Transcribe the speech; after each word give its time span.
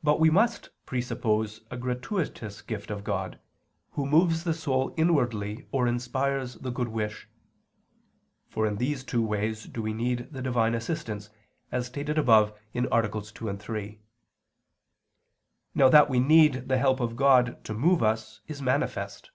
But 0.00 0.20
we 0.20 0.30
must 0.30 0.70
presuppose 0.86 1.62
a 1.68 1.76
gratuitous 1.76 2.62
gift 2.62 2.88
of 2.88 3.02
God, 3.02 3.40
Who 3.94 4.06
moves 4.06 4.44
the 4.44 4.54
soul 4.54 4.94
inwardly 4.96 5.66
or 5.72 5.88
inspires 5.88 6.54
the 6.54 6.70
good 6.70 6.86
wish. 6.86 7.28
For 8.48 8.64
in 8.64 8.76
these 8.76 9.02
two 9.02 9.26
ways 9.26 9.64
do 9.64 9.82
we 9.82 9.92
need 9.92 10.30
the 10.32 10.40
Divine 10.40 10.76
assistance, 10.76 11.30
as 11.72 11.86
stated 11.88 12.16
above 12.16 12.56
(AA. 12.76 13.00
2, 13.20 13.56
3). 13.56 14.00
Now 15.74 15.88
that 15.88 16.08
we 16.08 16.20
need 16.20 16.68
the 16.68 16.78
help 16.78 17.00
of 17.00 17.16
God 17.16 17.64
to 17.64 17.74
move 17.74 18.04
us, 18.04 18.40
is 18.46 18.62
manifest. 18.62 19.32